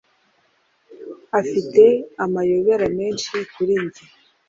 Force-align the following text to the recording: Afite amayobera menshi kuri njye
Afite 1.39 1.83
amayobera 2.23 2.85
menshi 2.99 3.33
kuri 3.53 3.73
njye 3.83 4.03